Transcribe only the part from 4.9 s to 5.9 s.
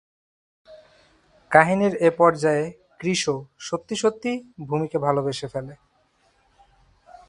ভালবেসে ফেলে।